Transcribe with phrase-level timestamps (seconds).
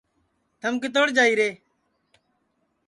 [0.61, 1.49] تھم کِتوڑ جائیرے